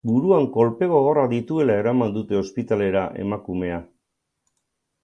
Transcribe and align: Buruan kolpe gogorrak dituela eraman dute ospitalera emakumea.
Buruan 0.09 0.45
kolpe 0.53 0.87
gogorrak 0.93 1.29
dituela 1.33 1.75
eraman 1.83 2.17
dute 2.17 2.41
ospitalera 2.41 3.05
emakumea. 3.27 3.81